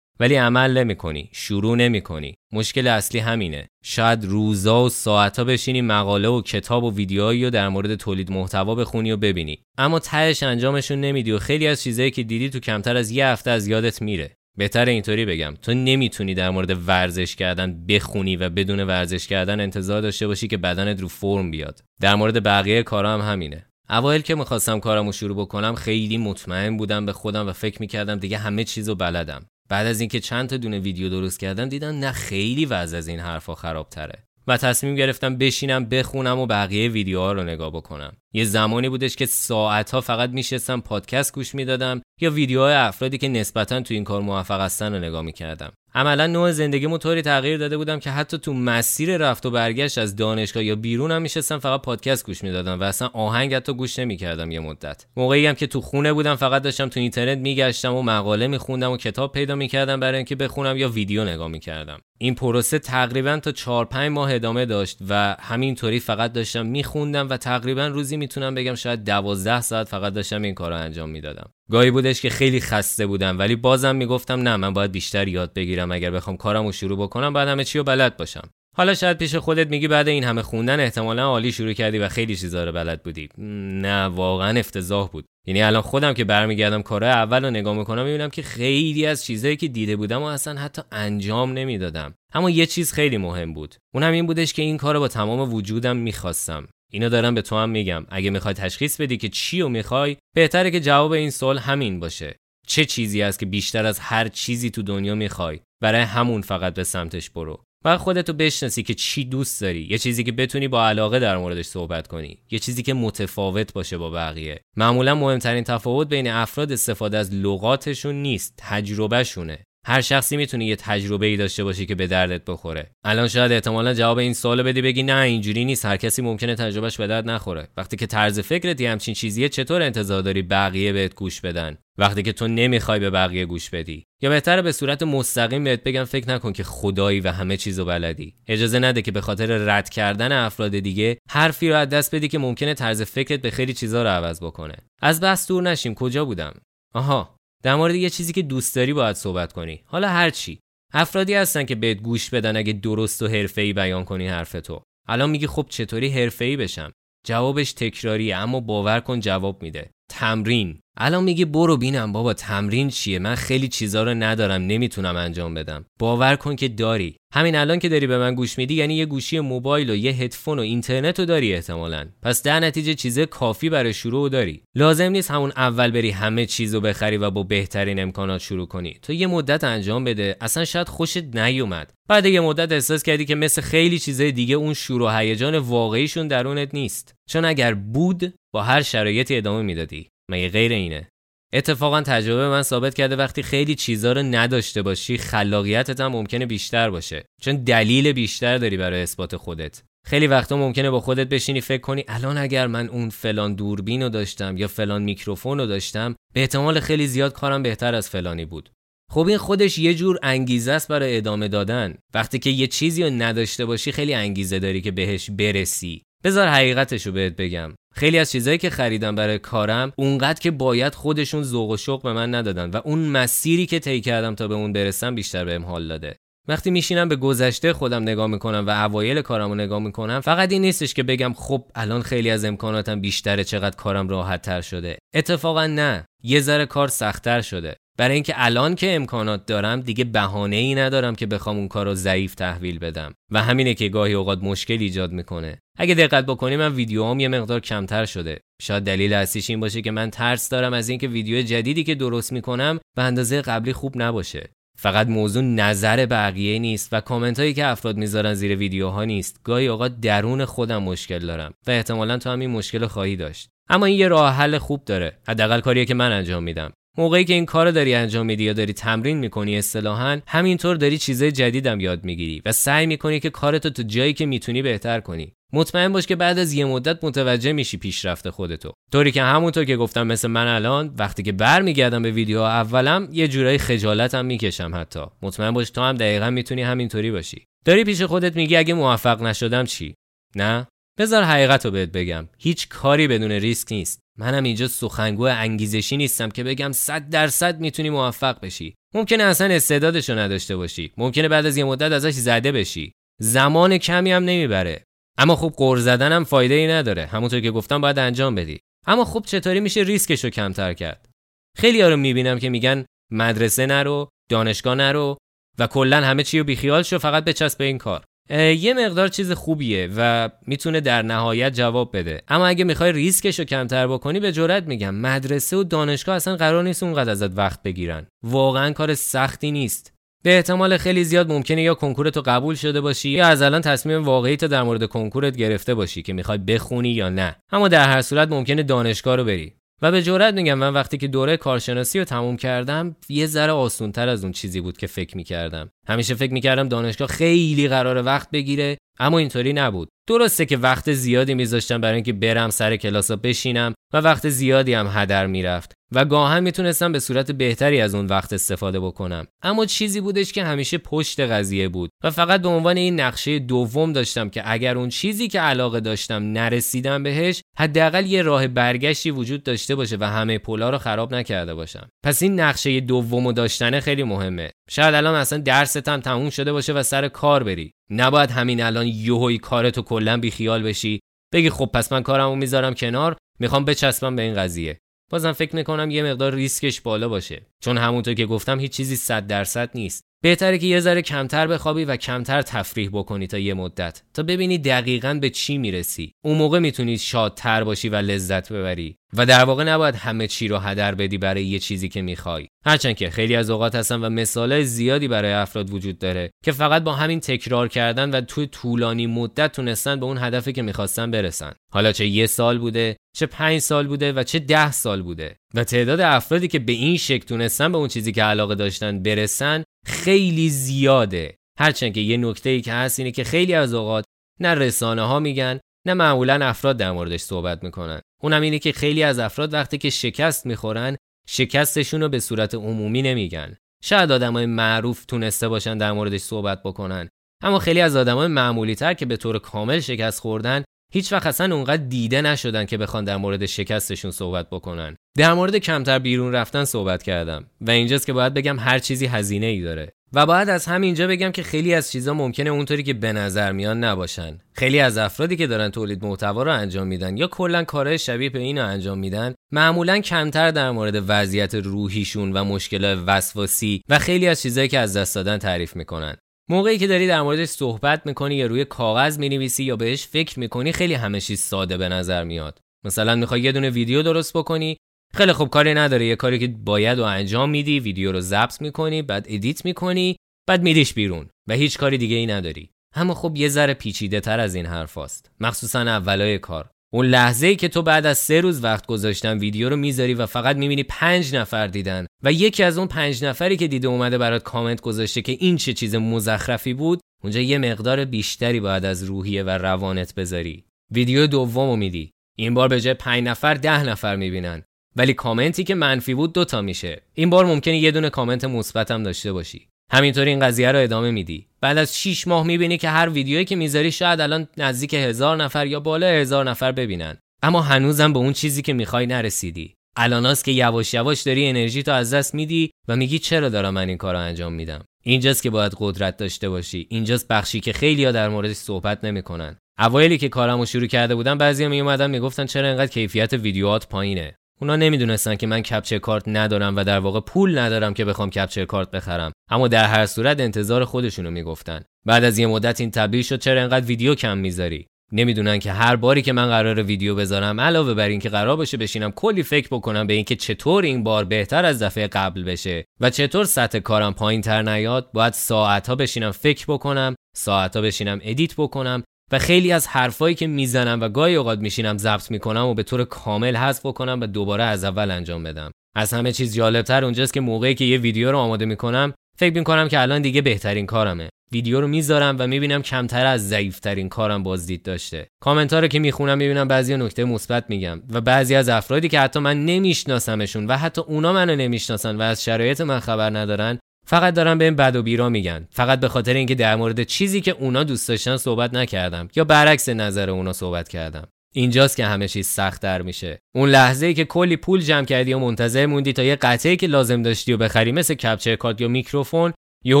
ولی 0.22 0.34
عمل 0.34 0.78
نمی 0.78 0.96
کنی 0.96 1.28
شروع 1.32 1.76
نمی 1.76 2.00
کنی 2.00 2.34
مشکل 2.52 2.86
اصلی 2.86 3.20
همینه. 3.20 3.68
شاید 3.84 4.24
روزا 4.24 4.84
و 4.84 4.88
ساعتا 4.88 5.44
بشینی 5.44 5.80
مقاله 5.80 6.28
و 6.28 6.42
کتاب 6.42 6.84
و 6.84 6.94
ویدیوهایی 6.94 7.44
رو 7.44 7.50
در 7.50 7.68
مورد 7.68 7.94
تولید 7.94 8.30
محتوا 8.30 8.74
بخونی 8.74 9.12
و 9.12 9.16
ببینی. 9.16 9.58
اما 9.78 9.98
تهش 9.98 10.42
انجامشون 10.42 11.00
نمیدی 11.00 11.32
و 11.32 11.38
خیلی 11.38 11.66
از 11.66 11.82
چیزایی 11.82 12.10
که 12.10 12.22
دیدی 12.22 12.50
تو 12.50 12.60
کمتر 12.60 12.96
از 12.96 13.10
یه 13.10 13.26
هفته 13.26 13.50
از 13.50 13.66
یادت 13.66 14.02
میره. 14.02 14.36
بهتر 14.56 14.84
اینطوری 14.84 15.24
بگم. 15.24 15.54
تو 15.62 15.74
نمی‌تونی 15.74 16.34
در 16.34 16.50
مورد 16.50 16.88
ورزش 16.88 17.36
کردن 17.36 17.86
بخونی 17.86 18.36
و 18.36 18.48
بدون 18.48 18.80
ورزش 18.80 19.26
کردن 19.26 19.60
انتظار 19.60 20.02
داشته 20.02 20.26
باشی 20.26 20.48
که 20.48 20.56
بدنت 20.56 21.00
رو 21.00 21.08
فرم 21.08 21.50
بیاد. 21.50 21.80
در 22.00 22.14
مورد 22.14 22.44
بقیه 22.44 22.82
کارا 22.82 23.14
هم 23.14 23.32
همینه. 23.32 23.66
اوایل 23.90 24.20
که 24.20 24.34
می‌خواستم 24.34 24.80
کارمو 24.80 25.12
شروع 25.12 25.36
بکنم 25.36 25.74
خیلی 25.74 26.18
مطمئن 26.18 26.76
بودم 26.76 27.06
به 27.06 27.12
خودم 27.12 27.48
و 27.48 27.52
فکر 27.52 27.76
می‌کردم 27.80 28.16
دیگه 28.16 28.38
همه 28.38 28.64
چیزو 28.64 28.94
بلدم. 28.94 29.46
بعد 29.72 29.86
از 29.86 30.00
اینکه 30.00 30.20
چند 30.20 30.48
تا 30.48 30.56
دونه 30.56 30.78
ویدیو 30.78 31.08
درست 31.08 31.40
کردم 31.40 31.68
دیدم 31.68 31.98
نه 31.98 32.12
خیلی 32.12 32.66
وضع 32.66 32.96
از 32.96 33.08
این 33.08 33.20
حرفا 33.20 33.54
خرابتره. 33.54 34.24
و 34.46 34.56
تصمیم 34.56 34.94
گرفتم 34.94 35.36
بشینم 35.36 35.84
بخونم 35.84 36.38
و 36.38 36.46
بقیه 36.46 36.88
ویدیوها 36.88 37.32
رو 37.32 37.42
نگاه 37.42 37.70
بکنم. 37.70 38.16
یه 38.32 38.44
زمانی 38.44 38.88
بودش 38.88 39.16
که 39.16 39.26
ساعتها 39.26 40.00
فقط 40.00 40.30
میشستم 40.30 40.80
پادکست 40.80 41.34
گوش 41.34 41.54
می‌دادم 41.54 42.02
یا 42.20 42.30
ویدیوهای 42.30 42.74
افرادی 42.74 43.18
که 43.18 43.28
نسبتا 43.28 43.80
تو 43.80 43.94
این 43.94 44.04
کار 44.04 44.22
موفق 44.22 44.60
هستن 44.60 44.92
رو 44.94 44.98
نگاه 44.98 45.22
می‌کردم. 45.22 45.72
عملا 45.94 46.26
نوع 46.26 46.52
زندگی 46.52 46.98
طوری 46.98 47.22
تغییر 47.22 47.58
داده 47.58 47.76
بودم 47.76 47.98
که 47.98 48.10
حتی 48.10 48.38
تو 48.38 48.52
مسیر 48.52 49.16
رفت 49.16 49.46
و 49.46 49.50
برگشت 49.50 49.98
از 49.98 50.16
دانشگاه 50.16 50.64
یا 50.64 50.76
بیرونم 50.76 51.22
میشستم 51.22 51.58
فقط 51.58 51.82
پادکست 51.82 52.26
گوش 52.26 52.44
می‌دادم 52.44 52.80
و 52.80 52.82
اصلا 52.82 53.10
آهنگ 53.12 53.54
حتی 53.54 53.72
گوش 53.72 53.98
نمی‌کردم 53.98 54.50
یه 54.50 54.60
مدت. 54.60 55.06
موقعی 55.16 55.46
هم 55.46 55.54
که 55.54 55.66
تو 55.66 55.80
خونه 55.80 56.12
بودم 56.12 56.34
فقط 56.34 56.62
داشتم 56.62 56.88
تو 56.88 57.00
اینترنت 57.00 57.38
میگشتم 57.38 57.94
و 57.94 58.02
مقاله 58.02 58.46
میخوندم 58.46 58.92
و 58.92 58.96
کتاب 58.96 59.32
پیدا 59.32 59.54
می‌کردم 59.54 60.00
برای 60.00 60.16
اینکه 60.16 60.36
بخونم 60.36 60.76
یا 60.76 60.88
ویدیو 60.88 61.24
نگاه 61.24 61.48
می‌کردم. 61.48 62.00
این 62.18 62.34
پروسه 62.34 62.78
تقریبا 62.78 63.36
تا 63.36 63.52
4 63.52 63.84
5 63.84 64.10
ماه 64.10 64.34
ادامه 64.34 64.66
داشت 64.66 64.98
و 65.08 65.36
همینطوری 65.40 66.00
فقط 66.00 66.32
داشتم 66.32 66.66
میخوندم 66.66 67.28
و 67.30 67.36
تقریبا 67.36 67.86
روزی 67.86 68.16
می‌تونم 68.16 68.54
بگم 68.54 68.74
شاید 68.74 69.04
12 69.04 69.60
ساعت 69.60 69.88
فقط 69.88 70.12
داشتم 70.12 70.42
این 70.42 70.54
کارو 70.54 70.76
انجام 70.76 71.08
می‌دادم. 71.08 71.50
گاهی 71.70 71.90
بودش 71.90 72.20
که 72.20 72.30
خیلی 72.30 72.60
خسته 72.60 73.06
بودم 73.06 73.38
ولی 73.38 73.56
بازم 73.56 73.96
می‌گفتم 73.96 74.40
نه 74.40 74.56
من 74.56 74.72
باید 74.72 74.92
بیشتر 74.92 75.28
یاد 75.28 75.52
بگیرم 75.52 75.92
اگر 75.92 76.10
بخوام 76.10 76.36
کارمو 76.36 76.72
شروع 76.72 76.98
بکنم 76.98 77.32
بعد 77.32 77.48
همه 77.48 77.64
چی 77.64 77.78
رو 77.78 77.84
بلد 77.84 78.16
باشم. 78.16 78.48
حالا 78.76 78.94
شاید 78.94 79.18
پیش 79.18 79.34
خودت 79.34 79.68
میگی 79.68 79.88
بعد 79.88 80.08
این 80.08 80.24
همه 80.24 80.42
خوندن 80.42 80.80
احتمالا 80.80 81.22
عالی 81.22 81.52
شروع 81.52 81.72
کردی 81.72 81.98
و 81.98 82.08
خیلی 82.08 82.36
چیزا 82.36 82.64
رو 82.64 82.72
بلد 82.72 83.02
بودی. 83.02 83.28
نه 83.38 84.04
واقعا 84.04 84.58
افتضاح 84.58 85.08
بود. 85.08 85.24
یعنی 85.46 85.62
الان 85.62 85.82
خودم 85.82 86.12
که 86.12 86.24
برمیگردم 86.24 86.82
کارهای 86.82 87.12
اول 87.12 87.44
رو 87.44 87.50
نگاه 87.50 87.76
می‌کنم 87.76 88.04
می‌بینم 88.04 88.30
که 88.30 88.42
خیلی 88.42 89.06
از 89.06 89.24
چیزهایی 89.24 89.56
که 89.56 89.68
دیده 89.68 89.96
بودم 89.96 90.22
و 90.22 90.24
اصلا 90.24 90.60
حتی 90.60 90.82
انجام 90.92 91.52
نمی‌دادم. 91.52 92.14
اما 92.34 92.50
یه 92.50 92.66
چیز 92.66 92.92
خیلی 92.92 93.16
مهم 93.16 93.54
بود. 93.54 93.74
اونم 93.94 94.12
این 94.12 94.26
بودش 94.26 94.52
که 94.52 94.62
این 94.62 94.76
کار 94.76 94.94
رو 94.94 95.00
با 95.00 95.08
تمام 95.08 95.54
وجودم 95.54 95.96
می‌خواستم. 95.96 96.68
اینو 96.94 97.08
دارم 97.08 97.34
به 97.34 97.42
تو 97.42 97.56
هم 97.56 97.70
میگم. 97.70 98.06
اگه 98.08 98.30
می‌خوای 98.30 98.54
تشخیص 98.54 99.00
بدی 99.00 99.16
که 99.16 99.28
چی 99.28 99.60
رو 99.60 99.68
می‌خوای 99.68 100.16
بهتره 100.34 100.70
که 100.70 100.80
جواب 100.80 101.12
این 101.12 101.30
سوال 101.30 101.58
همین 101.58 102.00
باشه. 102.00 102.36
چه 102.66 102.84
چیزی 102.84 103.22
است 103.22 103.38
که 103.38 103.46
بیشتر 103.46 103.86
از 103.86 103.98
هر 103.98 104.28
چیزی 104.28 104.70
تو 104.70 104.82
دنیا 104.82 105.14
می‌خوای؟ 105.14 105.60
برای 105.82 106.02
همون 106.02 106.42
فقط 106.42 106.74
به 106.74 106.84
سمتش 106.84 107.30
برو. 107.30 107.64
و 107.84 107.98
خودتو 107.98 108.32
بشناسی 108.32 108.82
که 108.82 108.94
چی 108.94 109.24
دوست 109.24 109.60
داری. 109.60 109.86
یه 109.90 109.98
چیزی 109.98 110.24
که 110.24 110.32
بتونی 110.32 110.68
با 110.68 110.86
علاقه 110.86 111.18
در 111.18 111.36
موردش 111.36 111.66
صحبت 111.66 112.06
کنی. 112.06 112.38
یه 112.50 112.58
چیزی 112.58 112.82
که 112.82 112.94
متفاوت 112.94 113.72
باشه 113.72 113.98
با 113.98 114.10
بقیه. 114.10 114.60
معمولا 114.76 115.14
مهمترین 115.14 115.64
تفاوت 115.64 116.08
بین 116.08 116.28
افراد 116.28 116.72
استفاده 116.72 117.18
از 117.18 117.34
لغاتشون 117.34 118.14
نیست 118.14 118.54
تجربهشونه. 118.56 119.64
هر 119.86 120.00
شخصی 120.00 120.36
می‌تونه 120.36 120.64
یه 120.64 120.76
تجربه 120.76 121.26
ای 121.26 121.36
داشته 121.36 121.64
باشه 121.64 121.86
که 121.86 121.94
به 121.94 122.06
دردت 122.06 122.44
بخوره. 122.44 122.90
الان 123.04 123.28
شاید 123.28 123.52
احتمالا 123.52 123.94
جواب 123.94 124.18
این 124.18 124.34
سوال 124.34 124.62
بدی 124.62 124.82
بگی 124.82 125.02
نه 125.02 125.16
اینجوری 125.16 125.64
نیست. 125.64 125.84
هر 125.84 125.96
کسی 125.96 126.22
ممکنه 126.22 126.54
تجربهش 126.54 126.96
به 126.96 127.06
درد 127.06 127.30
نخوره. 127.30 127.68
وقتی 127.76 127.96
که 127.96 128.06
طرز 128.06 128.40
فکرت 128.40 128.80
یه 128.80 128.90
همچین 128.90 129.14
چیزیه 129.14 129.48
چطور 129.48 129.82
انتظار 129.82 130.22
داری 130.22 130.42
بقیه 130.42 130.92
بهت 130.92 131.14
گوش 131.14 131.40
بدن؟ 131.40 131.78
وقتی 131.98 132.22
که 132.22 132.32
تو 132.32 132.48
نمی‌خوای 132.48 133.00
به 133.00 133.10
بقیه 133.10 133.46
گوش 133.46 133.70
بدی. 133.70 134.04
یا 134.22 134.30
بهتره 134.30 134.62
به 134.62 134.72
صورت 134.72 135.02
مستقیم 135.02 135.64
بهت 135.64 135.82
بگم 135.82 136.04
فکر 136.04 136.28
نکن 136.28 136.52
که 136.52 136.64
خدایی 136.64 137.20
و 137.20 137.28
همه 137.28 137.56
چیزو 137.56 137.84
بلدی. 137.84 138.34
اجازه 138.46 138.78
نده 138.78 139.02
که 139.02 139.12
به 139.12 139.20
خاطر 139.20 139.46
رد 139.46 139.90
کردن 139.90 140.32
افراد 140.32 140.78
دیگه 140.78 141.18
حرفی 141.30 141.68
رو 141.68 141.76
از 141.76 141.88
دست 141.88 142.14
بدی 142.14 142.28
که 142.28 142.38
ممکنه 142.38 142.74
طرز 142.74 143.02
فکرت 143.02 143.40
به 143.40 143.50
خیلی 143.50 143.74
چیزا 143.74 144.02
رو 144.02 144.08
عوض 144.08 144.40
بکنه. 144.40 144.76
از 145.02 145.20
بس 145.20 145.48
دور 145.48 145.62
نشیم. 145.62 145.94
کجا 145.94 146.24
بودم؟ 146.24 146.54
آها. 146.94 147.36
در 147.62 147.74
مورد 147.74 147.94
یه 147.94 148.10
چیزی 148.10 148.32
که 148.32 148.42
دوست 148.42 148.76
داری 148.76 148.92
باید 148.92 149.16
صحبت 149.16 149.52
کنی. 149.52 149.82
حالا 149.86 150.08
هر 150.08 150.30
چی. 150.30 150.58
افرادی 150.92 151.34
هستن 151.34 151.64
که 151.64 151.74
بهت 151.74 151.98
گوش 151.98 152.30
بدن 152.30 152.56
اگه 152.56 152.72
درست 152.72 153.22
و 153.22 153.28
حرفه‌ای 153.28 153.72
بیان 153.72 154.04
کنی 154.04 154.28
حرف 154.28 154.52
تو. 154.52 154.82
الان 155.08 155.30
میگی 155.30 155.46
خب 155.46 155.66
چطوری 155.68 156.08
حرفه‌ای 156.08 156.56
بشم؟ 156.56 156.92
جوابش 157.26 157.72
تکراریه 157.72 158.36
اما 158.36 158.60
باور 158.60 159.00
کن 159.00 159.20
جواب 159.20 159.62
میده. 159.62 159.90
تمرین. 160.12 160.78
الان 160.96 161.24
میگی 161.24 161.44
برو 161.44 161.76
بینم 161.76 162.12
بابا 162.12 162.34
تمرین 162.34 162.88
چیه؟ 162.88 163.18
من 163.18 163.34
خیلی 163.34 163.68
چیزا 163.68 164.02
رو 164.02 164.14
ندارم 164.14 164.62
نمی‌تونم 164.62 165.16
انجام 165.16 165.54
بدم. 165.54 165.84
باور 165.98 166.36
کن 166.36 166.56
که 166.56 166.68
داری. 166.68 167.16
همین 167.34 167.56
الان 167.56 167.78
که 167.78 167.88
داری 167.88 168.06
به 168.06 168.18
من 168.18 168.34
گوش 168.34 168.58
میدی 168.58 168.74
یعنی 168.74 168.94
یه 168.94 169.06
گوشی 169.06 169.40
موبایل 169.40 169.90
و 169.90 169.96
یه 169.96 170.12
هدفون 170.12 170.58
و 170.58 170.62
اینترنت 170.62 171.18
رو 171.18 171.24
داری 171.24 171.54
احتمالا. 171.54 172.08
پس 172.22 172.42
در 172.42 172.60
نتیجه 172.60 172.94
چیز 172.94 173.18
کافی 173.18 173.70
برای 173.70 173.94
شروع 173.94 174.28
داری. 174.28 174.62
لازم 174.74 175.10
نیست 175.10 175.30
همون 175.30 175.52
اول 175.56 175.90
بری 175.90 176.10
همه 176.10 176.46
چیز 176.46 176.74
رو 176.74 176.80
بخری 176.80 177.16
و 177.16 177.30
با 177.30 177.42
بهترین 177.42 178.00
امکانات 178.00 178.40
شروع 178.40 178.66
کنی. 178.66 178.98
تو 179.02 179.12
یه 179.12 179.26
مدت 179.26 179.64
انجام 179.64 180.04
بده. 180.04 180.36
اصلا 180.40 180.64
شاید 180.64 180.88
خوشت 180.88 181.36
نیومد. 181.36 181.92
بعد 182.08 182.26
یه 182.26 182.40
مدت 182.40 182.72
احساس 182.72 183.02
کردی 183.02 183.24
که 183.24 183.34
مثل 183.34 183.62
خیلی 183.62 183.98
چیزای 183.98 184.32
دیگه 184.32 184.54
اون 184.54 184.74
شروع 184.74 185.08
و 185.08 185.18
هیجان 185.18 185.58
واقعیشون 185.58 186.28
درونت 186.28 186.74
نیست. 186.74 187.14
چون 187.28 187.44
اگر 187.44 187.74
بود 187.74 188.34
با 188.54 188.62
هر 188.62 188.82
شرایطی 188.82 189.36
ادامه 189.36 189.62
می‌دادی. 189.62 190.08
مگه 190.30 190.48
غیر 190.48 190.72
اینه؟ 190.72 191.08
اتفاقا 191.52 192.02
تجربه 192.02 192.48
من 192.48 192.62
ثابت 192.62 192.94
کرده 192.94 193.16
وقتی 193.16 193.42
خیلی 193.42 193.74
چیزا 193.74 194.12
رو 194.12 194.22
نداشته 194.22 194.82
باشی 194.82 195.18
خلاقیتت 195.18 196.00
هم 196.00 196.12
ممکنه 196.12 196.46
بیشتر 196.46 196.90
باشه. 196.90 197.24
چون 197.40 197.56
دلیل 197.56 198.12
بیشتر 198.12 198.58
داری 198.58 198.76
برای 198.76 199.02
اثبات 199.02 199.36
خودت. 199.36 199.82
خیلی 200.06 200.26
وقتا 200.26 200.56
ممکنه 200.56 200.90
با 200.90 201.00
خودت 201.00 201.28
بشینی 201.28 201.60
فکر 201.60 201.80
کنی 201.80 202.04
الان 202.08 202.38
اگر 202.38 202.66
من 202.66 202.88
اون 202.88 203.08
فلان 203.08 203.54
دوربین 203.54 204.02
رو 204.02 204.08
داشتم 204.08 204.56
یا 204.56 204.68
فلان 204.68 205.02
میکروفون 205.02 205.58
رو 205.58 205.66
داشتم 205.66 206.14
به 206.34 206.40
احتمال 206.40 206.80
خیلی 206.80 207.06
زیاد 207.06 207.32
کارم 207.32 207.62
بهتر 207.62 207.94
از 207.94 208.10
فلانی 208.10 208.44
بود. 208.44 208.70
خب 209.10 209.26
این 209.26 209.38
خودش 209.38 209.78
یه 209.78 209.94
جور 209.94 210.18
انگیزه 210.22 210.72
است 210.72 210.88
برای 210.88 211.16
ادامه 211.16 211.48
دادن. 211.48 211.94
وقتی 212.14 212.38
که 212.38 212.50
یه 212.50 212.66
چیزی 212.66 213.02
رو 213.02 213.10
نداشته 213.10 213.64
باشی 213.64 213.92
خیلی 213.92 214.14
انگیزه 214.14 214.58
داری 214.58 214.80
که 214.80 214.90
بهش 214.90 215.30
برسی. 215.30 216.02
بذار 216.24 216.48
حقیقتش 216.48 217.06
رو 217.06 217.12
بهت 217.12 217.36
بگم. 217.36 217.74
خیلی 217.92 218.18
از 218.18 218.30
چیزهایی 218.30 218.58
که 218.58 218.70
خریدم 218.70 219.14
برای 219.14 219.38
کارم 219.38 219.92
اونقدر 219.96 220.40
که 220.40 220.50
باید 220.50 220.94
خودشون 220.94 221.42
ذوق 221.42 221.70
و 221.70 221.76
شوق 221.76 222.02
به 222.02 222.12
من 222.12 222.34
ندادن 222.34 222.70
و 222.70 222.80
اون 222.84 222.98
مسیری 222.98 223.66
که 223.66 223.78
طی 223.78 224.00
کردم 224.00 224.34
تا 224.34 224.48
به 224.48 224.54
اون 224.54 224.72
برسم 224.72 225.14
بیشتر 225.14 225.44
بهم 225.44 225.64
حال 225.64 225.88
داده. 225.88 226.16
وقتی 226.48 226.70
میشینم 226.70 227.08
به 227.08 227.16
گذشته 227.16 227.72
خودم 227.72 228.02
نگاه 228.02 228.26
می‌کنم 228.26 228.64
و 228.66 228.70
اوایل 228.70 229.22
کارم 229.22 229.48
رو 229.48 229.54
نگاه 229.54 229.78
می‌کنم 229.78 230.20
فقط 230.20 230.52
این 230.52 230.62
نیستش 230.62 230.94
که 230.94 231.02
بگم 231.02 231.32
خب 231.32 231.64
الان 231.74 232.02
خیلی 232.02 232.30
از 232.30 232.44
امکاناتم 232.44 233.00
بیشتره 233.00 233.44
چقدر 233.44 233.76
کارم 233.76 234.08
راحت 234.08 234.42
تر 234.42 234.60
شده. 234.60 234.98
اتفاقا 235.14 235.66
نه 235.66 236.04
یه 236.22 236.40
ذره 236.40 236.66
کار 236.66 236.88
سختتر 236.88 237.40
شده. 237.40 237.76
برای 238.02 238.14
اینکه 238.14 238.34
الان 238.36 238.74
که 238.74 238.94
امکانات 238.94 239.46
دارم 239.46 239.80
دیگه 239.80 240.04
بهانه 240.04 240.56
ای 240.56 240.74
ندارم 240.74 241.14
که 241.14 241.26
بخوام 241.26 241.56
اون 241.56 241.68
کار 241.68 241.86
رو 241.86 241.94
ضعیف 241.94 242.34
تحویل 242.34 242.78
بدم. 242.78 243.14
و 243.30 243.42
همینه 243.42 243.74
که 243.74 243.88
گاهی 243.88 244.12
اوقات 244.12 244.42
مشکل 244.42 244.76
ایجاد 244.80 245.12
می‌کنه. 245.12 245.58
اگه 245.78 245.94
دقت 245.94 246.26
بکنی 246.26 246.56
من 246.56 246.72
ویدیوهام 246.72 247.20
یه 247.20 247.28
مقدار 247.28 247.60
کمتر 247.60 248.04
شده. 248.04 248.38
شاید 248.62 248.84
دلیل 248.84 249.12
اصلیش 249.12 249.50
این 249.50 249.60
باشه 249.60 249.82
که 249.82 249.90
من 249.90 250.10
ترس 250.10 250.48
دارم 250.48 250.72
از 250.72 250.88
اینکه 250.88 251.08
ویدیو 251.08 251.42
جدیدی 251.42 251.84
که 251.84 251.94
درست 251.94 252.32
می‌کنم 252.32 252.80
به 252.96 253.02
اندازه 253.02 253.42
قبلی 253.42 253.72
خوب 253.72 253.92
نباشه. 253.96 254.50
فقط 254.78 255.08
موضوع 255.08 255.42
نظر 255.42 256.06
بقیه 256.06 256.58
نیست 256.58 256.88
و 256.92 257.00
کامنت 257.00 257.38
هایی 257.40 257.54
که 257.54 257.66
افراد 257.66 257.96
می‌ذارن 257.96 258.34
زیر 258.34 258.56
ویدیوها 258.56 259.04
نیست. 259.04 259.40
گاهی 259.44 259.66
اوقات 259.66 260.00
درون 260.00 260.44
خودم 260.44 260.82
مشکل 260.82 261.18
دارم 261.18 261.52
و 261.66 261.70
احتمالا 261.70 262.18
تو 262.18 262.30
هم 262.30 262.40
این 262.40 262.50
مشکل 262.50 262.86
خواهی 262.86 263.16
داشت. 263.16 263.48
اما 263.70 263.86
این 263.86 263.98
یه 263.98 264.08
راه 264.08 264.34
حل 264.34 264.58
خوب 264.58 264.84
داره. 264.84 265.18
حداقل 265.28 265.60
کاریه 265.60 265.84
که 265.84 265.94
من 265.94 266.12
انجام 266.12 266.42
میدم. 266.42 266.72
موقعی 266.98 267.24
که 267.24 267.34
این 267.34 267.46
کار 267.46 267.70
داری 267.70 267.94
انجام 267.94 268.26
میدی 268.26 268.44
یا 268.44 268.52
داری 268.52 268.72
تمرین 268.72 269.18
می‌کنی 269.18 269.58
اصطلاحا 269.58 270.20
همینطور 270.26 270.76
داری 270.76 270.98
چیزای 270.98 271.32
جدیدم 271.32 271.80
یاد 271.80 272.04
می‌گیری 272.04 272.42
و 272.44 272.52
سعی 272.52 272.86
می‌کنی 272.86 273.20
که 273.20 273.30
کارتو 273.30 273.70
تو 273.70 273.82
جایی 273.82 274.12
که 274.12 274.26
می‌تونی 274.26 274.62
بهتر 274.62 275.00
کنی. 275.00 275.32
مطمئن 275.52 275.92
باش 275.92 276.06
که 276.06 276.16
بعد 276.16 276.38
از 276.38 276.52
یه 276.52 276.64
مدت 276.64 277.04
متوجه 277.04 277.52
میشی 277.52 277.76
پیشرفت 277.76 278.30
خودتو. 278.30 278.72
طوری 278.92 279.12
که 279.12 279.22
همونطور 279.22 279.64
که 279.64 279.76
گفتم 279.76 280.06
مثل 280.06 280.28
من 280.28 280.46
الان 280.46 280.94
وقتی 280.98 281.22
که 281.22 281.32
برمیگردم 281.32 282.02
به 282.02 282.10
ویدیو 282.10 282.38
اولم 282.38 283.08
یه 283.12 283.28
جورایی 283.28 283.58
خجالتم 283.58 284.24
می‌کشم 284.24 284.72
حتی. 284.74 285.00
مطمئن 285.22 285.50
باش 285.50 285.70
تو 285.70 285.80
هم 285.80 285.96
دقیقا 285.96 286.30
می‌تونی 286.30 286.62
همینطوری 286.62 287.10
باشی. 287.10 287.44
داری 287.64 287.84
پیش 287.84 288.02
خودت 288.02 288.36
میگی 288.36 288.56
اگه 288.56 288.74
موفق 288.74 289.22
نشدم 289.22 289.64
چی؟ 289.64 289.94
نه؟ 290.36 290.66
بذار 290.98 291.22
حقیقت 291.22 291.64
رو 291.64 291.70
بهت 291.70 291.88
بگم. 291.88 292.28
هیچ 292.38 292.68
کاری 292.68 293.08
بدون 293.08 293.32
ریسک 293.32 293.72
نیست. 293.72 294.01
منم 294.18 294.44
اینجا 294.44 294.68
سخنگو 294.68 295.22
انگیزشی 295.22 295.96
نیستم 295.96 296.28
که 296.28 296.44
بگم 296.44 296.72
صد 296.72 297.08
درصد 297.08 297.60
می‌تونی 297.60 297.90
موفق 297.90 298.40
بشی. 298.40 298.74
ممکنه 298.94 299.22
اصلا 299.22 299.54
استعدادشو 299.54 300.18
نداشته 300.18 300.56
باشی. 300.56 300.92
ممکنه 300.96 301.28
بعد 301.28 301.46
از 301.46 301.56
یه 301.56 301.64
مدت 301.64 301.92
ازش 301.92 302.12
زده 302.12 302.52
بشی. 302.52 302.92
زمان 303.20 303.78
کمی 303.78 304.12
هم 304.12 304.24
نمی‌بره. 304.24 304.84
اما 305.18 305.36
خوب 305.36 305.52
قور 305.52 305.78
زدن 305.78 306.24
فایده 306.24 306.54
ای 306.54 306.66
نداره. 306.66 307.06
همونطور 307.06 307.40
که 307.40 307.50
گفتم 307.50 307.80
باید 307.80 307.98
انجام 307.98 308.34
بدی. 308.34 308.60
اما 308.86 309.04
خوب 309.04 309.26
چطوری 309.26 309.60
میشه 309.60 309.80
ریسکش 309.80 310.24
رو 310.24 310.30
کمتر 310.30 310.74
کرد؟ 310.74 311.08
خیلی 311.56 311.82
رو 311.82 311.96
می‌بینم 311.96 312.38
که 312.38 312.48
میگن 312.48 312.84
مدرسه 313.12 313.66
نرو 313.66 314.08
دانشگاه 314.30 314.74
نرو 314.74 315.16
و 315.58 315.66
کلا 315.66 315.96
همه 315.96 316.22
چی 316.22 316.38
رو 316.38 316.44
بیخیال 316.44 316.82
شو 316.82 316.98
فقط 316.98 317.24
بچسب 317.24 317.58
به 317.58 317.64
این 317.64 317.78
کار. 317.78 318.04
یه 318.30 318.74
مقدار 318.74 319.08
چیز 319.08 319.32
خوبیه 319.32 319.88
و 319.96 320.30
می‌تونه 320.46 320.80
در 320.80 321.02
نهایت 321.02 321.54
جواب 321.54 321.96
بده. 321.96 322.22
اما 322.28 322.46
اگه 322.46 322.64
می‌خوای 322.64 322.92
ریسکش 322.92 323.38
رو 323.38 323.44
کمتر 323.44 323.86
بکنی 323.86 324.20
به 324.20 324.32
جرات 324.32 324.64
میگم 324.64 324.94
مدرسه 324.94 325.56
و 325.56 325.64
دانشگاه 325.64 326.16
اصلا 326.16 326.36
قرار 326.36 326.62
نیست 326.64 326.82
اونقدر 326.82 327.10
ازت 327.10 327.38
وقت 327.38 327.62
بگیرن. 327.62 328.06
واقعا 328.22 328.72
کار 328.72 328.94
سختی 328.94 329.50
نیست. 329.50 329.92
به 330.24 330.36
احتمال 330.36 330.76
خیلی 330.76 331.04
زیاد 331.04 331.32
ممکنه 331.32 331.62
یا 331.62 331.74
کنکورت 331.74 332.16
رو 332.16 332.22
قبول 332.26 332.54
شده 332.54 332.80
باشی 332.80 333.10
یا 333.10 333.26
از 333.26 333.42
الان 333.42 333.60
تصمیم 333.60 334.04
واقعی 334.04 334.36
تا 334.36 334.46
در 334.46 334.62
مورد 334.62 334.86
کنکورت 334.86 335.36
گرفته 335.36 335.74
باشی 335.74 336.02
که 336.02 336.12
می‌خوای 336.12 336.38
بخونی 336.38 336.90
یا 336.90 337.08
نه. 337.08 337.36
اما 337.52 337.68
در 337.68 337.88
هر 337.88 338.02
صورت 338.02 338.28
ممکنه 338.28 338.62
دانشگاه 338.62 339.16
رو 339.16 339.24
بری. 339.24 339.54
و 339.82 339.90
به 339.90 340.02
جرات 340.02 340.34
میگم 340.34 340.54
من 340.54 340.72
وقتی 340.74 340.98
که 340.98 341.08
دوره 341.08 341.36
کارشناسی 341.36 341.98
رو 341.98 342.04
تموم 342.04 342.36
کردم 342.36 342.96
یه 343.08 343.26
ذره 343.26 343.52
آسونتر 343.52 344.08
از 344.08 344.24
اون 344.24 344.32
چیزی 344.32 344.60
بود 344.60 344.76
که 344.76 344.86
فکر 344.86 345.16
می‌کردم. 345.16 345.70
همیشه 345.88 346.14
فکر 346.14 346.32
می‌کردم 346.32 346.68
دانشگاه 346.68 347.08
خیلی 347.08 347.68
قرار 347.68 348.02
وقت 348.02 348.30
بگیره 348.30 348.78
اما 348.98 349.18
اینطوری 349.18 349.52
نبود. 349.52 349.88
درسته 350.08 350.46
که 350.46 350.56
وقت 350.56 350.92
زیادی 350.92 351.34
میذاشتم 351.34 351.80
برای 351.80 351.94
اینکه 351.94 352.12
برم 352.12 352.50
سر 352.50 352.76
کلاس 352.76 353.10
بشینم. 353.10 353.74
و 353.92 353.96
وقت 353.96 354.28
زیادی 354.28 354.74
هم 354.74 354.90
هدر 354.92 355.26
می‌رفت 355.26 355.72
و 355.94 356.04
گاهن 356.04 356.42
می‌تونستم 356.42 356.92
به 356.92 356.98
صورت 356.98 357.30
بهتری 357.30 357.80
از 357.80 357.94
اون 357.94 358.06
وقت 358.06 358.32
استفاده 358.32 358.80
بکنم. 358.80 359.26
اما 359.42 359.66
چیزی 359.66 360.00
بودش 360.00 360.32
که 360.32 360.44
همیشه 360.44 360.78
پشت 360.78 361.20
قضیه 361.20 361.68
بود 361.68 361.90
و 362.04 362.10
فقط 362.10 362.42
به 362.42 362.48
عنوان 362.48 362.76
این 362.76 363.00
نقشه 363.00 363.38
دوم 363.38 363.92
داشتم 363.92 364.28
که 364.28 364.42
اگر 364.44 364.78
اون 364.78 364.88
چیزی 364.88 365.28
که 365.28 365.40
علاقه 365.40 365.80
داشتم 365.80 366.22
نرسیدم 366.22 367.02
بهش 367.02 367.42
حداقل 367.58 368.06
یه 368.06 368.22
راه 368.22 368.48
برگشتی 368.48 369.10
وجود 369.10 369.42
داشته 369.42 369.74
باشه 369.74 369.96
و 370.00 370.04
همه 370.04 370.38
پلا 370.38 370.70
رو 370.70 370.78
خراب 370.78 371.14
نکرده 371.14 371.54
باشم. 371.54 371.88
پس 372.04 372.22
این 372.22 372.40
نقشه 372.40 372.80
دوم 372.80 373.32
داشتنه 373.32 373.80
خیلی 373.80 374.02
مهمه. 374.02 374.50
شاید 374.70 374.94
الان 374.94 375.14
اصلا 375.14 375.38
درست 375.38 375.88
هم 375.88 376.00
تموم 376.00 376.30
شده 376.30 376.52
باشه 376.52 376.72
و 376.72 376.82
سر 376.82 377.08
کار 377.08 377.42
بری. 377.42 377.72
نباید 377.90 378.30
همین 378.30 378.62
الان 378.62 378.86
یهوی 378.86 379.38
کارتو 379.38 379.82
کلا 379.82 380.16
بیخیال 380.16 380.62
بشی. 380.62 381.00
بگی 381.34 381.50
خب 381.50 381.70
پس 381.74 381.92
من 381.92 382.02
کارمو 382.02 382.36
می‌ذارم 382.36 382.74
کنار 382.74 383.16
می‌خوام 383.42 383.64
بچسبم 383.64 384.16
به 384.16 384.22
این 384.22 384.34
قضیه. 384.34 384.80
بازم 385.10 385.32
فکر 385.32 385.56
می‌کنم 385.56 385.90
یه 385.90 386.02
مقدار 386.02 386.34
ریسکش 386.34 386.80
بالا 386.80 387.08
باشه. 387.08 387.46
چون 387.60 387.78
همونطور 387.78 388.14
که 388.14 388.26
گفتم 388.26 388.60
هیچ 388.60 388.72
چیزی 388.72 388.96
صد 388.96 389.26
درصد 389.26 389.70
نیست. 389.74 390.04
بهتره 390.22 390.58
که 390.58 390.66
یه 390.66 390.80
ذره 390.80 391.02
کمتر 391.02 391.46
بخوابی 391.46 391.84
و 391.84 391.96
کمتر 391.96 392.42
تفریح 392.42 392.90
بکنی 392.92 393.26
تا 393.26 393.38
یه 393.38 393.54
مدت. 393.54 394.02
تا 394.14 394.22
ببینی 394.22 394.58
دقیقا 394.58 395.14
به 395.14 395.30
چی 395.30 395.58
می‌رسی. 395.58 396.12
اون 396.24 396.38
موقع 396.38 396.58
می‌تونی 396.58 396.98
شادتر 396.98 397.64
باشی 397.64 397.88
و 397.88 397.96
لذت 397.96 398.52
ببری. 398.52 398.96
و 399.16 399.26
در 399.26 399.44
واقع 399.44 399.64
نباید 399.64 399.94
همه 399.94 400.26
چی 400.26 400.48
رو 400.48 400.58
هدر 400.58 400.94
بدی 400.94 401.18
برای 401.18 401.44
یه 401.44 401.58
چیزی 401.58 401.88
که 401.88 402.02
می‌خوای. 402.02 402.46
هرچند 402.66 402.96
که 402.96 403.10
خیلی 403.10 403.36
از 403.36 403.50
اوقات 403.50 403.74
هستن 403.74 404.04
و 404.04 404.08
مثالای 404.10 404.64
زیادی 404.64 405.08
برای 405.08 405.32
افراد 405.32 405.74
وجود 405.74 405.98
داره 405.98 406.30
که 406.44 406.52
فقط 406.52 406.82
با 406.82 406.92
همین 406.92 407.20
تکرار 407.20 407.68
کردن 407.68 408.10
و 408.10 408.20
توی 408.20 408.46
طولانی 408.46 409.06
مدت 409.06 409.52
تونستن 409.52 410.00
به 410.00 410.06
اون 410.06 410.18
هدفی 410.18 410.52
که 410.52 410.62
می‌خواستن 410.62 411.10
برسن. 411.10 411.52
حالا 411.72 411.92
چه 411.92 412.06
یه 412.06 412.26
سال 412.26 412.58
بوده 412.58 412.96
چه 413.16 413.26
پنج 413.26 413.58
سال 413.58 413.86
بوده 413.86 414.12
و 414.12 414.22
چه 414.22 414.38
ده 414.38 414.72
سال 414.72 415.02
بوده. 415.02 415.36
و 415.54 415.64
تعداد 415.64 416.00
افرادی 416.00 416.48
که 416.48 416.58
به 416.58 416.72
این 416.72 416.96
شکل 416.96 417.26
تونستن 417.26 417.72
به 417.72 417.78
اون 417.78 417.88
چیزی 417.88 418.12
که 418.12 418.22
علاقه 418.22 418.54
داشتن 418.54 419.02
برسن 419.02 419.64
خیلی 419.86 420.48
زیاده. 420.48 421.34
هرچند 421.58 421.94
که 421.94 422.00
یه 422.00 422.16
نکته 422.16 422.50
ای 422.50 422.60
که 422.60 422.72
هست 422.72 422.98
اینه 422.98 423.10
که 423.10 423.24
خیلی 423.24 423.54
از 423.54 423.74
اوقات 423.74 424.04
نه 424.40 424.54
رسانه 424.54 425.02
ها 425.02 425.20
میگن 425.20 425.60
نه 425.86 425.94
معمولا 425.94 426.46
افراد 426.46 426.76
در 426.76 426.92
موردش 426.92 427.20
صحبت 427.20 427.64
می‌کنن. 427.64 428.00
اونم 428.22 428.42
اینه 428.42 428.58
که 428.58 428.72
خیلی 428.72 429.02
از 429.02 429.18
افراد 429.18 429.54
وقتی 429.54 429.78
که 429.78 429.90
شکست 429.90 430.46
می‌خورن 430.46 430.96
شکستشون 431.28 432.00
رو 432.00 432.08
به 432.08 432.20
صورت 432.20 432.54
عمومی 432.54 433.02
نمیگن. 433.02 433.56
شاید 433.84 434.12
آدمای 434.12 434.46
معروف 434.46 435.04
تونسته 435.04 435.48
باشن 435.48 435.78
در 435.78 435.92
موردش 435.92 436.20
صحبت 436.20 436.62
بکنن. 436.62 437.08
اما 437.42 437.58
خیلی 437.58 437.80
از 437.80 437.96
آدمای 437.96 438.26
معمولی 438.26 438.74
تر 438.74 438.94
که 438.94 439.06
به 439.06 439.16
طور 439.16 439.38
کامل 439.38 439.80
شکست 439.80 440.20
خوردن 440.20 440.64
هیچ 440.94 441.12
وقت 441.12 441.26
اصلا 441.26 441.54
اونقدر 441.54 441.82
دیده 441.82 442.20
نشدن 442.20 442.64
که 442.64 442.78
بخوان 442.78 443.04
در 443.04 443.16
مورد 443.16 443.46
شکستشون 443.46 444.10
صحبت 444.10 444.50
بکنن. 444.50 444.96
در 445.18 445.34
مورد 445.34 445.56
کمتر 445.56 445.98
بیرون 445.98 446.32
رفتن 446.32 446.64
صحبت 446.64 447.02
کردم 447.02 447.44
و 447.60 447.70
اینجاست 447.70 448.06
که 448.06 448.12
باید 448.12 448.34
بگم 448.34 448.58
هر 448.58 448.78
چیزی 448.78 449.06
هزینه 449.06 449.46
ای 449.46 449.60
داره. 449.60 449.92
و 450.12 450.26
باید 450.26 450.48
از 450.48 450.66
همینجا 450.66 451.06
بگم 451.06 451.30
که 451.30 451.42
خیلی 451.42 451.74
از 451.74 451.92
چیزا 451.92 452.14
ممکنه 452.14 452.50
اونطوری 452.50 452.82
که 452.82 452.94
به 452.94 453.12
نظر 453.12 453.52
میان 453.52 453.84
نباشن. 453.84 454.38
خیلی 454.52 454.80
از 454.80 454.98
افرادی 454.98 455.36
که 455.36 455.46
دارن 455.46 455.68
تولید 455.68 456.04
محتوا 456.04 456.42
رو 456.42 456.52
انجام 456.52 456.86
میدن 456.86 457.16
یا 457.16 457.26
کلا 457.26 457.64
کارهای 457.64 457.98
شبیه 457.98 458.30
به 458.30 458.38
اینو 458.38 458.66
انجام 458.66 458.98
میدن 458.98 459.34
معمولا 459.52 459.98
کمتر 459.98 460.50
در 460.50 460.70
مورد 460.70 461.04
وضعیت 461.06 461.54
روحیشون 461.54 462.32
و 462.32 462.44
مشکل 462.44 463.02
وسواسی 463.06 463.82
و 463.88 463.98
خیلی 463.98 464.28
از 464.28 464.42
چیزایی 464.42 464.68
که 464.68 464.78
از 464.78 464.96
دست 464.96 465.14
دادن 465.14 465.38
تعریف 465.38 465.76
می‌کنن. 465.76 466.16
موقعی 466.52 466.78
که 466.78 466.86
داری 466.86 467.06
در 467.06 467.22
موردش 467.22 467.48
صحبت 467.48 468.06
می‌کنی 468.06 468.34
یا 468.34 468.46
روی 468.46 468.64
کاغذ 468.64 469.18
می‌نویسی 469.18 469.64
یا 469.64 469.76
بهش 469.76 470.06
فکر 470.06 470.38
می‌کنی 470.38 470.72
خیلی 470.72 470.94
همه 470.94 471.20
چیز 471.20 471.40
ساده 471.40 471.76
به 471.76 471.88
نظر 471.88 472.24
میاد. 472.24 472.58
مثلا 472.84 473.14
می‌خوای 473.14 473.40
یه 473.40 473.52
دونه 473.52 473.70
ویدیو 473.70 474.02
درست 474.02 474.36
بکنی 474.36 474.76
خیلی 475.14 475.32
خوب 475.32 475.50
کاری 475.50 475.74
نداره. 475.74 476.06
یه 476.06 476.16
کاری 476.16 476.38
که 476.38 476.48
باید 476.48 476.98
و 476.98 477.04
انجام 477.04 477.50
میدی 477.50 477.80
ویدیو 477.80 478.12
رو 478.12 478.20
ضبط 478.20 478.60
می‌کنی 478.60 479.02
بعد 479.02 479.26
edit 479.28 479.64
می‌کنی 479.64 480.16
بعد 480.48 480.62
میدیش 480.62 480.94
بیرون 480.94 481.28
و 481.48 481.54
هیچ 481.54 481.78
کاری 481.78 481.98
دیگه 481.98 482.16
ای 482.16 482.26
نداری. 482.26 482.70
اما 482.94 483.14
خب 483.14 483.32
یه 483.36 483.48
ذره 483.48 483.74
پیچیده 483.74 484.20
تر 484.20 484.40
از 484.40 484.54
این 484.54 484.66
حرف 484.66 484.98
هست. 484.98 485.30
مخصوصا 485.40 485.80
اولای 485.80 486.38
کار. 486.38 486.70
اون 486.94 487.06
لحظه 487.06 487.46
ای 487.46 487.56
که 487.56 487.68
تو 487.68 487.82
بعد 487.82 488.06
از 488.06 488.18
سه 488.18 488.40
روز 488.40 488.64
وقت 488.64 488.86
گذاشتن 488.86 489.38
ویدیو 489.38 489.68
رو 489.68 489.76
می‌ذاری 489.76 490.14
و 490.14 490.26
فقط 490.26 490.56
می‌بینی 490.56 490.82
پنج 490.82 491.34
نفر 491.34 491.66
دیدن 491.66 492.06
و 492.22 492.32
یکی 492.32 492.62
از 492.62 492.78
اون 492.78 492.86
پنج 492.86 493.24
نفری 493.24 493.56
که 493.56 493.68
دیده 493.68 493.88
اومده 493.88 494.18
برات 494.18 494.42
کامنت 494.42 494.80
گذاشته 494.80 495.22
که 495.22 495.36
این 495.40 495.56
چه 495.56 495.72
چیز 495.72 495.94
مزخرفی 495.94 496.74
بود 496.74 497.00
اونجا 497.22 497.40
یه 497.40 497.58
مقدار 497.58 498.04
بیشتری 498.04 498.60
باید 498.60 498.84
از 498.84 499.02
روحیه 499.02 499.42
و 499.42 499.50
روانت 499.50 500.14
بذاری. 500.14 500.64
ویدیو 500.90 501.26
دومو 501.26 501.76
میدی. 501.76 502.10
این 502.38 502.54
بار 502.54 502.68
به 502.68 502.80
جای 502.80 502.94
پنج 502.94 503.24
نفر 503.24 503.54
ده 503.54 503.82
نفر 503.82 504.16
می‌بینن. 504.16 504.62
ولی 504.96 505.14
کامنتی 505.14 505.64
که 505.64 505.74
منفی 505.74 506.14
بود 506.14 506.32
دوتا 506.32 506.62
میشه. 506.62 507.02
این 507.14 507.30
بار 507.30 507.44
ممکنه 507.44 507.78
یه 507.78 507.90
دونه 507.90 508.10
کامنت 508.10 508.44
مثبتم 508.44 509.02
داشته 509.02 509.32
باشی. 509.32 509.68
همینطوری 509.92 510.30
این 510.30 510.40
قضیه 510.40 510.72
رو 510.72 510.78
ادامه 510.78 511.10
میدی. 511.10 511.46
بعد 511.60 511.78
از 511.78 511.98
6 511.98 512.26
ماه 512.28 512.46
می‌بینی 512.46 512.78
که 512.78 512.88
هر 512.88 513.08
ویدیویی 513.08 513.44
که 513.44 513.56
می‌ذاری 513.56 513.92
شاید 513.92 514.20
الان 514.20 514.48
نزدیک 514.56 514.94
هزار 514.94 515.36
نفر 515.36 515.66
یا 515.66 515.80
بالا 515.80 516.06
هزار 516.06 516.50
نفر 516.50 516.72
ببینن. 516.72 517.18
اما 517.42 517.62
هنوزم 517.62 518.12
به 518.12 518.18
اون 518.18 518.32
چیزی 518.32 518.62
که 518.62 518.72
می‌خوای 518.72 519.06
نرسیدی. 519.06 519.74
الاناست 519.96 520.44
که 520.44 520.52
یواش 520.52 520.94
یواش 520.94 521.22
داری 521.22 521.48
انرژی 521.48 521.82
تو 521.82 521.92
از 521.92 522.14
دست 522.14 522.34
میدی 522.34 522.70
و 522.88 522.96
میگی 522.96 523.18
چرا 523.18 523.48
دارم 523.48 523.74
من 523.74 523.88
این 523.88 523.96
کار 523.96 524.16
انجام 524.16 524.52
میدم؟ 524.52 524.84
اینجاست 525.02 525.42
که 525.42 525.50
باید 525.50 525.72
قدرت 525.78 526.16
داشته 526.16 526.48
باشی. 526.48 526.86
اینجاست 526.90 527.28
بخشی 527.28 527.60
که 527.60 527.72
خیلیا 527.72 528.12
در 528.12 528.28
موردش 528.28 528.56
صحبت 528.56 529.04
نمی‌کنن. 529.04 529.56
اوایلی 529.78 530.18
که 530.18 530.28
کارمو 530.28 530.66
شروع 530.66 530.86
کرده 530.86 531.14
بودم 531.14 531.38
بعضیا 531.38 531.68
می 531.68 531.80
اومدن 531.80 532.10
می‌گفتن 532.10 532.46
چرا 532.46 532.68
انقدر 532.68 532.92
کیفیت 532.92 533.32
ویدیوهات 533.32 533.88
پایینه. 533.88 534.34
اونا 534.62 534.76
نمی‌دونستن 534.76 535.34
که 535.34 535.46
من 535.46 535.62
capture 535.62 535.98
card 535.98 536.22
ندارم 536.26 536.76
و 536.76 536.84
در 536.84 536.98
واقع 536.98 537.20
پول 537.20 537.58
ندارم 537.58 537.94
که 537.94 538.04
بخوام 538.04 538.30
capture 538.30 538.64
card 538.64 538.90
بخرم. 538.90 539.32
اما 539.50 539.68
در 539.68 539.84
هر 539.84 540.06
صورت 540.06 540.40
انتظار 540.40 540.84
خودشونو 540.84 541.30
می‌گفتن. 541.30 541.80
بعد 542.06 542.24
از 542.24 542.38
یه 542.38 542.46
مدت 542.46 542.80
این 542.80 542.90
تبدیل 542.90 543.22
شد 543.22 543.38
چرا 543.38 543.62
انقدر 543.62 543.86
ویدیو 543.86 544.14
کم 544.14 544.38
می‌ذاری؟ 544.38 544.86
نمی‌دونن 545.12 545.58
که 545.58 545.72
هر 545.72 545.96
باری 545.96 546.22
که 546.22 546.32
من 546.32 546.46
قرار 546.46 546.82
ویدیو 546.82 547.14
بذارم 547.14 547.60
علاوه 547.60 547.94
بر 547.94 548.08
اینکه 548.08 548.28
قرار 548.28 548.56
باشه 548.56 548.76
بشینم 548.76 549.10
کلی 549.10 549.42
فکر 549.42 549.68
بکنم 549.70 550.06
به 550.06 550.14
اینکه 550.14 550.36
چطور 550.36 550.84
این 550.84 551.04
بار 551.04 551.24
بهتر 551.24 551.64
از 551.64 551.82
دفعه 551.82 552.06
قبل 552.06 552.42
بشه 552.42 552.84
و 553.00 553.10
چطور 553.10 553.44
سطح 553.44 553.78
کارم 553.78 554.14
پایین 554.14 554.40
تر 554.40 554.62
نیاد 554.62 555.10
باید 555.12 555.32
ساعتها 555.32 555.94
بشینم 555.94 556.30
فکر 556.30 556.64
بکنم 556.68 557.14
ساعتها 557.36 557.82
بشینم 557.82 558.20
edit 558.22 558.54
بکنم 558.56 559.02
و 559.32 559.38
خیلی 559.38 559.72
از 559.72 559.86
حرفایی 559.86 560.34
که 560.34 560.46
می‌زنم 560.46 561.00
و 561.00 561.08
گاهی 561.08 561.34
اوقات 561.34 561.58
میشینم 561.58 561.98
ضبط 561.98 562.30
می‌کنم 562.30 562.66
و 562.66 562.74
به 562.74 562.82
طور 562.82 563.04
کامل 563.04 563.56
حذف 563.56 563.86
بکنم 563.86 564.20
و 564.20 564.26
دوباره 564.26 564.64
از 564.64 564.84
اول 564.84 565.10
انجام 565.10 565.42
بدم. 565.42 565.70
از 565.96 566.12
همه 566.12 566.32
چیز 566.32 566.54
جالبتر 566.54 567.04
اونجاست 567.04 567.34
که 567.34 567.40
موقعی 567.40 567.74
که 567.74 567.84
یه 567.84 567.98
ویدیو 567.98 568.32
رو 568.32 568.38
آماده 568.38 568.64
می‌کنم 568.64 569.12
فکر 569.38 569.54
می‌کنم 569.54 569.88
که 569.88 570.00
الان 570.00 570.22
دیگه 570.22 570.42
بهترین 570.42 570.86
کارمه. 570.86 571.28
ویدیو 571.52 571.80
رو 571.80 571.88
می‌ذارم 571.88 572.36
و 572.38 572.46
می‌بینم 572.46 572.82
کمتر 572.82 573.26
از 573.26 573.48
ضعیفترین 573.48 574.08
کارم 574.08 574.42
بازدید 574.42 574.82
داشته. 574.82 575.26
کامنت 575.42 575.72
رو 575.72 575.88
که 575.88 575.98
می‌خونم 575.98 576.38
می‌بینم 576.38 576.68
بعضی 576.68 576.96
نکته 576.96 577.24
مثبت 577.24 577.64
میگم 577.68 578.02
و 578.12 578.20
بعضی 578.20 578.54
از 578.54 578.68
افرادی 578.68 579.08
که 579.08 579.20
حتی 579.20 579.40
من 579.40 579.64
نمیشناسمشون 579.64 580.66
و 580.66 580.76
حتی 580.76 581.00
اونا 581.00 581.32
منو 581.32 581.56
نمی‌شناسن 581.56 582.16
و 582.16 582.22
از 582.22 582.44
شرایط 582.44 582.80
من 582.80 583.00
خبر 583.00 583.30
ندارن 583.30 583.78
فقط 584.06 584.34
دارم 584.34 584.58
به 584.58 584.64
این 584.64 584.76
بد 584.76 584.96
و 584.96 585.02
بیرا 585.02 585.28
میگن. 585.28 585.68
فقط 585.70 586.00
به 586.00 586.08
خاطر 586.08 586.34
اینکه 586.34 586.54
در 586.54 586.76
مورد 586.76 587.02
چیزی 587.02 587.40
که 587.40 587.50
اونا 587.50 587.84
دوست 587.84 588.08
داشتن 588.08 588.36
صحبت 588.36 588.74
نکردم 588.74 589.28
یا 589.36 589.44
برعکس 589.44 589.88
نظر 589.88 590.30
اونا 590.30 590.52
صحبت 590.52 590.88
کردم. 590.88 591.28
اینجاست 591.54 591.96
که 591.96 592.06
همه 592.06 592.28
چیز 592.28 592.46
سخت 592.46 592.82
در 592.82 593.02
میشه. 593.02 593.38
اون 593.54 593.68
لحظه 593.68 594.06
ای 594.06 594.14
که 594.14 594.24
کلی 594.24 594.56
پول 594.56 594.80
جمع 594.80 595.04
کردی 595.04 595.32
و 595.32 595.38
منتظر 595.38 595.86
موندی 595.86 596.12
تا 596.12 596.22
یه 596.22 596.36
قطعه 596.36 596.76
که 596.76 596.86
لازم 596.86 597.22
داشتی 597.22 597.52
و 597.52 597.56
بخری 597.56 597.92
مثل 597.92 598.14
کپچر 598.14 598.56
کارت 598.56 598.80
یا 598.80 598.88
میکروفون 598.88 599.52
یهو 599.84 600.00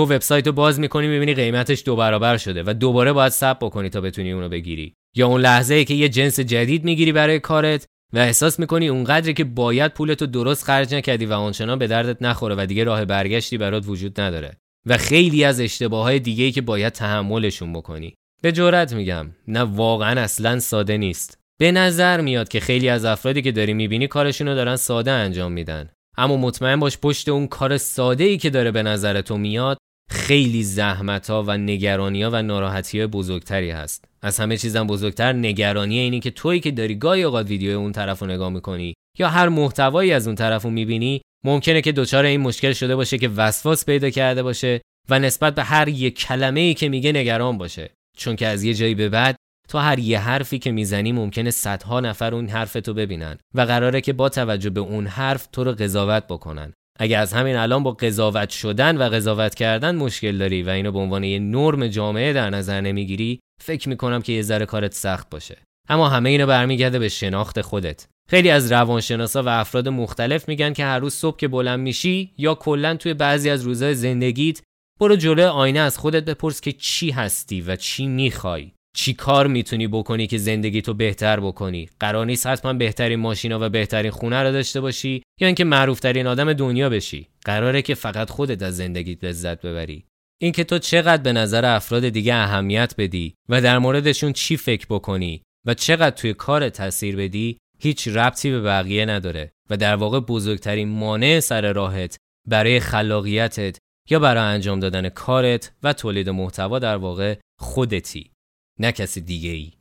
وبسایت 0.00 0.46
رو 0.46 0.52
باز 0.52 0.80
می‌کنی 0.80 1.06
می‌بینی 1.06 1.34
قیمتش 1.34 1.82
دو 1.86 1.96
برابر 1.96 2.36
شده 2.36 2.62
و 2.66 2.74
دوباره 2.74 3.12
باید 3.12 3.32
صبر 3.32 3.66
بکنی 3.66 3.88
تا 3.88 4.00
بتونی 4.00 4.32
اونو 4.32 4.48
بگیری. 4.48 4.94
یا 5.16 5.26
اون 5.26 5.40
لحظه 5.40 5.74
ای 5.74 5.84
که 5.84 5.94
یه 5.94 6.08
جنس 6.08 6.40
جدید 6.40 6.84
می‌گیری 6.84 7.12
برای 7.12 7.40
کارت 7.40 7.86
و 8.12 8.18
احساس 8.18 8.60
می‌کنی 8.60 8.88
اونقدری 8.88 9.34
که 9.34 9.44
باید 9.44 9.94
پولتو 9.94 10.26
درست 10.26 10.64
خرج 10.64 10.94
نکردی 10.94 11.26
و 11.26 11.32
آنچنان 11.32 11.78
به 11.78 11.86
دردت 11.86 12.22
نخوره 12.22 12.54
و 12.58 12.66
دیگه 12.66 12.84
راه 12.84 13.04
برگشتی 13.04 13.58
برات 13.58 13.84
وجود 13.86 14.20
نداره. 14.20 14.56
و 14.86 14.98
خیلی 14.98 15.44
از 15.44 15.60
اشتباه 15.60 16.02
های 16.02 16.18
دیگه 16.18 16.50
که 16.50 16.60
باید 16.60 16.92
تحملشون 16.92 17.72
بکنی. 17.72 18.14
به 18.42 18.52
جرات 18.52 18.92
میگم 18.92 19.30
نه 19.48 19.60
واقعا 19.60 20.20
اصلا 20.20 20.58
ساده 20.58 20.96
نیست. 20.96 21.38
به 21.60 21.72
نظر 21.72 22.20
میاد 22.20 22.48
که 22.48 22.60
خیلی 22.60 22.88
از 22.88 23.04
افرادی 23.04 23.42
که 23.42 23.52
داری 23.52 23.74
می‌بینی 23.74 24.06
کارشونو 24.06 24.54
دارن 24.54 24.76
ساده 24.76 25.10
انجام 25.10 25.52
میدن. 25.52 25.88
اما 26.16 26.36
مطمئن 26.36 26.80
باش 26.80 26.98
پشت 26.98 27.28
اون 27.28 27.46
کار 27.46 27.76
ساده 27.76 28.24
ای 28.24 28.38
که 28.38 28.50
داره 28.50 28.70
به 28.70 28.82
نظر 28.82 29.20
تو 29.20 29.38
میاد 29.38 29.78
خیلی 30.10 30.62
زحمت 30.62 31.30
ها 31.30 31.42
و 31.42 31.58
نگرانی 31.58 32.22
ها 32.22 32.30
و 32.32 32.42
ناراحتی 32.42 32.98
های 32.98 33.06
بزرگتری 33.06 33.70
هست. 33.70 34.04
از 34.22 34.40
همه 34.40 34.56
چیزم 34.56 34.86
بزرگتر 34.86 35.32
نگرانی 35.32 35.98
اینی 35.98 36.20
که 36.20 36.30
تویی 36.30 36.60
که 36.60 36.70
داری 36.70 36.94
گاهی 36.94 37.22
اوقات 37.22 37.48
ویدیو 37.48 37.78
اون 37.78 37.92
طرف 37.92 38.18
رو 38.18 38.26
نگاه 38.26 38.50
می‌کنی 38.50 38.94
یا 39.18 39.28
هر 39.28 39.48
محتوایی 39.48 40.12
از 40.12 40.26
اون 40.26 40.36
طرف 40.36 40.62
رو 40.62 40.70
می‌بینی 40.70 41.22
ممکنه 41.44 41.80
که 41.80 41.92
دچار 41.92 42.24
این 42.24 42.40
مشکل 42.40 42.72
شده 42.72 42.96
باشه 42.96 43.18
که 43.18 43.28
وسواس 43.28 43.86
پیدا 43.86 44.10
کرده 44.10 44.42
باشه 44.42 44.80
و 45.08 45.18
نسبت 45.18 45.54
به 45.54 45.62
هر 45.62 45.88
یک 45.88 46.18
کلمه 46.18 46.60
ای 46.60 46.74
که 46.74 46.88
میگه 46.88 47.12
نگران 47.12 47.58
باشه. 47.58 47.90
چون 48.16 48.36
که 48.36 48.46
از 48.46 48.64
یه 48.64 48.74
جایی 48.74 48.94
به 48.94 49.08
بعد 49.08 49.36
تو 49.68 49.78
هر 49.78 49.98
یه 49.98 50.18
حرفی 50.18 50.58
که 50.58 50.72
می‌زنی 50.72 51.12
ممکنه 51.12 51.50
صدها 51.50 52.00
نفر 52.00 52.34
اون 52.34 52.48
حرف 52.48 52.72
تو 52.72 52.94
ببینن 52.94 53.38
و 53.54 53.60
قراره 53.60 54.00
که 54.00 54.12
با 54.12 54.28
توجه 54.28 54.70
به 54.70 54.80
اون 54.80 55.06
حرف 55.06 55.46
تو 55.52 55.64
رو 55.64 55.72
قضاوت 55.72 56.26
بکنن. 56.26 56.72
اگه 57.02 57.18
از 57.18 57.32
همین 57.32 57.56
الان 57.56 57.82
با 57.82 57.92
قضاوت 57.92 58.50
شدن 58.50 58.96
و 58.96 59.02
قضاوت 59.08 59.54
کردن 59.54 59.96
مشکل 59.96 60.38
داری 60.38 60.62
و 60.62 60.68
اینو 60.68 60.92
به 60.92 60.98
عنوان 60.98 61.24
یه 61.24 61.38
نرم 61.38 61.86
جامعه 61.86 62.32
در 62.32 62.50
نظر 62.50 62.80
نمی‌گیری 62.80 63.40
فکر 63.62 63.88
می‌کنم 63.88 64.22
که 64.22 64.32
یه 64.32 64.42
ذره 64.42 64.66
کارت 64.66 64.94
سخت 64.94 65.30
باشه. 65.30 65.58
اما 65.88 66.08
همه 66.08 66.30
اینو 66.30 66.46
برمیگرده 66.46 66.98
به 66.98 67.08
شناخت 67.08 67.60
خودت. 67.60 68.06
خیلی 68.30 68.50
از 68.50 68.72
روانشناسا 68.72 69.42
و 69.42 69.48
افراد 69.48 69.88
مختلف 69.88 70.48
میگن 70.48 70.72
که 70.72 70.84
هر 70.84 70.98
روز 70.98 71.14
صبح 71.14 71.36
که 71.36 71.48
بلند 71.48 71.80
میشی 71.80 72.32
یا 72.38 72.54
کلا 72.54 72.96
توی 72.96 73.14
بعضی 73.14 73.50
از 73.50 73.62
روزهای 73.62 73.94
زندگیت 73.94 74.60
برو 75.00 75.16
جلوی 75.16 75.44
آینه 75.44 75.80
از 75.80 75.98
خودت 75.98 76.24
بپرس 76.24 76.60
که 76.60 76.72
چی 76.72 77.10
هستی 77.10 77.60
و 77.60 77.76
چی 77.76 78.06
می‌خوای. 78.06 78.72
چی 78.96 79.14
کار 79.14 79.46
می‌تونی 79.46 79.88
بکنی 79.88 80.26
که 80.26 80.38
زندگی 80.38 80.82
تو 80.82 80.94
بهتر 80.94 81.40
بکنی؟ 81.40 81.88
قرار 82.00 82.26
نیست 82.26 82.46
حتما 82.46 82.72
بهترین 82.72 83.18
ماشینا 83.18 83.58
و 83.60 83.68
بهترین 83.68 84.10
خونه 84.10 84.42
رو 84.42 84.52
داشته 84.52 84.80
باشی 84.80 85.22
یا 85.40 85.46
اینکه 85.46 85.64
معروفترین 85.64 86.26
آدم 86.26 86.52
دنیا 86.52 86.90
بشی. 86.90 87.28
قراره 87.44 87.82
که 87.82 87.94
فقط 87.94 88.30
خودت 88.30 88.62
از 88.62 88.76
زندگیت 88.76 89.24
لذت 89.24 89.66
ببری. 89.66 90.04
اینکه 90.42 90.64
تو 90.64 90.78
چقدر 90.78 91.22
به 91.22 91.32
نظر 91.32 91.64
افراد 91.64 92.08
دیگه 92.08 92.34
اهمیت 92.34 92.94
بدی 92.98 93.34
و 93.48 93.60
در 93.60 93.78
موردشون 93.78 94.32
چی 94.32 94.56
فکر 94.56 94.86
بکنی 94.90 95.42
و 95.66 95.74
چقدر 95.74 96.16
توی 96.16 96.34
کار 96.34 96.68
تاثیر 96.68 97.16
بدی 97.16 97.58
هیچ 97.78 98.08
ربطی 98.08 98.50
به 98.50 98.60
بقیه 98.60 99.06
نداره 99.06 99.52
و 99.70 99.76
در 99.76 99.96
واقع 99.96 100.20
بزرگترین 100.20 100.88
مانع 100.88 101.40
سر 101.40 101.72
راهت 101.72 102.16
برای 102.48 102.80
خلاقیتت 102.80 103.78
یا 104.10 104.18
برای 104.18 104.54
انجام 104.54 104.80
دادن 104.80 105.08
کارت 105.08 105.72
و 105.82 105.92
تولید 105.92 106.28
محتوا 106.28 106.78
در 106.78 106.96
واقع 106.96 107.36
خودتی. 107.60 108.31
نه 108.78 108.92
کسی 108.92 109.20
دیگه 109.20 109.50
ای 109.50 109.72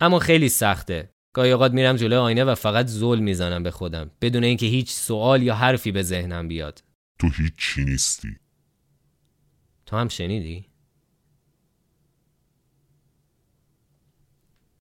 اما 0.00 0.18
خیلی 0.18 0.48
سخته. 0.48 1.10
گاهی 1.34 1.50
اوقات 1.52 1.72
میرم 1.72 1.96
جلوی 1.96 2.18
آینه 2.18 2.44
و 2.44 2.54
فقط 2.54 2.86
زل 2.86 3.18
می‌زنم 3.18 3.62
به 3.62 3.70
خودم 3.70 4.10
بدون 4.20 4.44
اینکه 4.44 4.66
هیچ 4.66 4.90
سوال 4.90 5.42
یا 5.42 5.54
حرفی 5.54 5.92
به 5.92 6.02
ذهنم 6.02 6.48
بیاد. 6.48 6.82
تو 7.18 7.28
هیچ 7.28 7.52
چی 7.58 7.84
نیستی. 7.84 8.36
تو 9.86 9.96
هم 9.96 10.08
شنیدی؟ 10.08 10.69